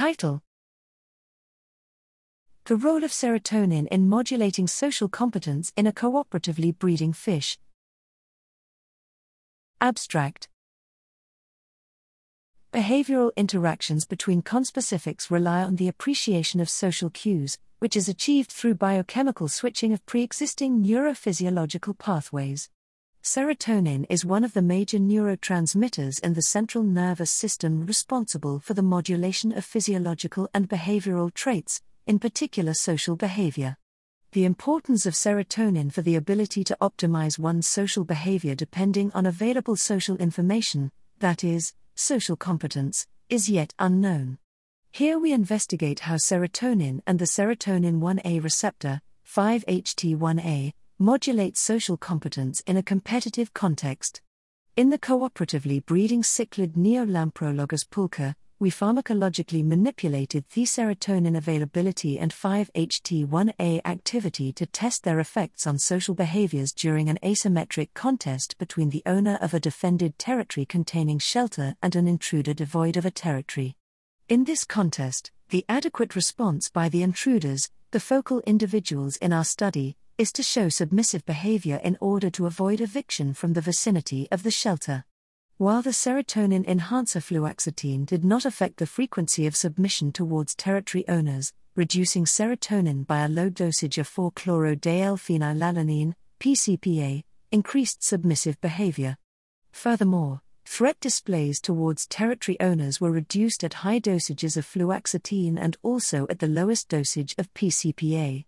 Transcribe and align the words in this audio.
Title 0.00 0.40
The 2.64 2.76
role 2.76 3.04
of 3.04 3.10
serotonin 3.10 3.86
in 3.88 4.08
modulating 4.08 4.66
social 4.66 5.10
competence 5.10 5.74
in 5.76 5.86
a 5.86 5.92
cooperatively 5.92 6.78
breeding 6.78 7.12
fish. 7.12 7.58
Abstract 9.78 10.48
Behavioral 12.72 13.30
interactions 13.36 14.06
between 14.06 14.40
conspecifics 14.40 15.30
rely 15.30 15.62
on 15.62 15.76
the 15.76 15.88
appreciation 15.88 16.60
of 16.60 16.70
social 16.70 17.10
cues, 17.10 17.58
which 17.78 17.94
is 17.94 18.08
achieved 18.08 18.50
through 18.50 18.76
biochemical 18.76 19.48
switching 19.48 19.92
of 19.92 20.06
pre 20.06 20.22
existing 20.22 20.82
neurophysiological 20.82 21.98
pathways. 21.98 22.70
Serotonin 23.22 24.06
is 24.08 24.24
one 24.24 24.44
of 24.44 24.54
the 24.54 24.62
major 24.62 24.98
neurotransmitters 24.98 26.20
in 26.20 26.32
the 26.32 26.40
central 26.40 26.82
nervous 26.82 27.30
system 27.30 27.84
responsible 27.84 28.60
for 28.60 28.72
the 28.72 28.82
modulation 28.82 29.52
of 29.52 29.62
physiological 29.62 30.48
and 30.54 30.70
behavioral 30.70 31.32
traits, 31.34 31.82
in 32.06 32.18
particular 32.18 32.72
social 32.72 33.16
behavior. 33.16 33.76
The 34.32 34.46
importance 34.46 35.04
of 35.04 35.12
serotonin 35.12 35.92
for 35.92 36.00
the 36.00 36.16
ability 36.16 36.64
to 36.64 36.78
optimize 36.80 37.38
one's 37.38 37.66
social 37.66 38.04
behavior 38.04 38.54
depending 38.54 39.12
on 39.12 39.26
available 39.26 39.76
social 39.76 40.16
information, 40.16 40.90
that 41.18 41.44
is, 41.44 41.74
social 41.94 42.36
competence, 42.36 43.06
is 43.28 43.50
yet 43.50 43.74
unknown. 43.78 44.38
Here 44.92 45.18
we 45.18 45.34
investigate 45.34 46.00
how 46.00 46.14
serotonin 46.14 47.02
and 47.06 47.18
the 47.18 47.26
serotonin 47.26 48.00
1A 48.00 48.42
receptor, 48.42 49.02
5-HT1A, 49.28 50.72
modulate 51.02 51.56
social 51.56 51.96
competence 51.96 52.60
in 52.66 52.76
a 52.76 52.82
competitive 52.82 53.54
context. 53.54 54.20
In 54.76 54.90
the 54.90 54.98
cooperatively 54.98 55.82
breeding 55.86 56.20
cichlid 56.20 56.76
Neolamprologus 56.76 57.88
pulcher, 57.90 58.34
we 58.58 58.70
pharmacologically 58.70 59.64
manipulated 59.64 60.44
the 60.52 60.64
serotonin 60.64 61.38
availability 61.38 62.18
and 62.18 62.30
5-HT1A 62.30 63.80
activity 63.86 64.52
to 64.52 64.66
test 64.66 65.02
their 65.02 65.18
effects 65.18 65.66
on 65.66 65.78
social 65.78 66.14
behaviors 66.14 66.70
during 66.70 67.08
an 67.08 67.18
asymmetric 67.22 67.88
contest 67.94 68.58
between 68.58 68.90
the 68.90 69.02
owner 69.06 69.38
of 69.40 69.54
a 69.54 69.60
defended 69.60 70.18
territory 70.18 70.66
containing 70.66 71.18
shelter 71.18 71.76
and 71.82 71.96
an 71.96 72.06
intruder 72.06 72.52
devoid 72.52 72.98
of 72.98 73.06
a 73.06 73.10
territory. 73.10 73.74
In 74.28 74.44
this 74.44 74.66
contest, 74.66 75.30
the 75.48 75.64
adequate 75.66 76.14
response 76.14 76.68
by 76.68 76.90
the 76.90 77.02
intruders, 77.02 77.70
the 77.90 78.00
focal 78.00 78.40
individuals 78.40 79.16
in 79.16 79.32
our 79.32 79.44
study, 79.44 79.96
is 80.20 80.32
to 80.32 80.42
show 80.42 80.68
submissive 80.68 81.24
behavior 81.24 81.80
in 81.82 81.96
order 81.98 82.28
to 82.28 82.44
avoid 82.44 82.78
eviction 82.78 83.32
from 83.32 83.54
the 83.54 83.60
vicinity 83.62 84.28
of 84.30 84.42
the 84.42 84.50
shelter. 84.50 85.02
While 85.56 85.80
the 85.80 85.94
serotonin 85.94 86.66
enhancer 86.66 87.20
fluoxetine 87.20 88.04
did 88.04 88.22
not 88.22 88.44
affect 88.44 88.76
the 88.76 88.86
frequency 88.86 89.46
of 89.46 89.56
submission 89.56 90.12
towards 90.12 90.54
territory 90.54 91.08
owners, 91.08 91.54
reducing 91.74 92.26
serotonin 92.26 93.06
by 93.06 93.24
a 93.24 93.30
low 93.30 93.48
dosage 93.48 93.96
of 93.96 94.06
4 94.06 94.30
chloro-dl-phenylalanine, 94.32 96.12
PCPA, 96.38 97.24
increased 97.50 98.04
submissive 98.04 98.60
behavior. 98.60 99.16
Furthermore, 99.72 100.42
threat 100.66 101.00
displays 101.00 101.62
towards 101.62 102.06
territory 102.06 102.60
owners 102.60 103.00
were 103.00 103.10
reduced 103.10 103.64
at 103.64 103.72
high 103.72 104.00
dosages 104.00 104.58
of 104.58 104.66
fluoxetine 104.66 105.56
and 105.58 105.78
also 105.82 106.26
at 106.28 106.40
the 106.40 106.46
lowest 106.46 106.90
dosage 106.90 107.34
of 107.38 107.50
PCPA. 107.54 108.44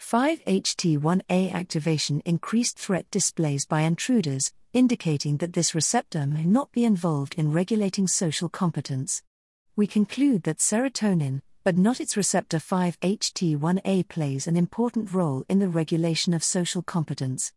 5-HT1A 0.00 1.52
activation 1.52 2.22
increased 2.24 2.78
threat 2.78 3.08
displays 3.10 3.66
by 3.66 3.82
intruders, 3.82 4.50
indicating 4.72 5.36
that 5.36 5.52
this 5.52 5.74
receptor 5.74 6.26
may 6.26 6.44
not 6.44 6.72
be 6.72 6.84
involved 6.84 7.34
in 7.36 7.52
regulating 7.52 8.08
social 8.08 8.48
competence. 8.48 9.22
We 9.76 9.86
conclude 9.86 10.44
that 10.44 10.58
serotonin, 10.58 11.42
but 11.64 11.76
not 11.76 12.00
its 12.00 12.16
receptor 12.16 12.56
5-HT1A, 12.56 14.08
plays 14.08 14.46
an 14.46 14.56
important 14.56 15.12
role 15.12 15.44
in 15.50 15.58
the 15.58 15.68
regulation 15.68 16.32
of 16.32 16.42
social 16.42 16.82
competence. 16.82 17.52